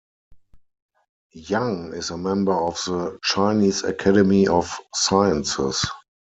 Yang 1.47 1.93
is 1.93 2.09
a 2.09 2.17
member 2.17 2.53
of 2.55 2.75
the 2.87 3.19
Chinese 3.23 3.83
Academy 3.83 4.47
of 4.47 4.75
Sciences. 4.95 5.85